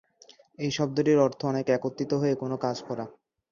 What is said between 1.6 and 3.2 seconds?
একত্রিত হয়ে কোন কাজ করা।